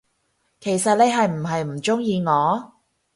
[0.59, 2.71] 其實你係唔係唔鍾意我，？